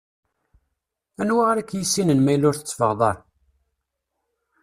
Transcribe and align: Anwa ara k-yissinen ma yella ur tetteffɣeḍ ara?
Anwa 1.21 1.43
ara 1.51 1.67
k-yissinen 1.69 2.19
ma 2.21 2.31
yella 2.33 2.47
ur 2.49 2.57
tetteffɣeḍ 2.57 2.99
ara? 3.09 3.21